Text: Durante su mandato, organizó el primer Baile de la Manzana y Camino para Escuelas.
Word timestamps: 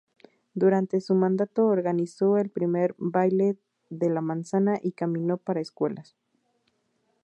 Durante 0.55 0.99
su 0.99 1.13
mandato, 1.13 1.67
organizó 1.67 2.39
el 2.39 2.49
primer 2.49 2.95
Baile 2.97 3.55
de 3.91 4.09
la 4.09 4.21
Manzana 4.21 4.79
y 4.81 4.93
Camino 4.93 5.37
para 5.37 5.59
Escuelas. 5.61 6.15